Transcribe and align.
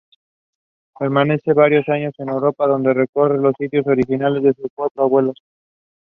Permanece 0.97 1.53
varios 1.53 1.87
años 1.87 2.15
en 2.17 2.29
Europa 2.29 2.65
donde 2.67 2.91
recorre 2.91 3.37
los 3.39 3.53
sitios 3.55 3.85
originales 3.85 4.41
de 4.41 4.55
sus 4.55 4.71
cuatro 4.73 5.03
abuelos. 5.03 5.35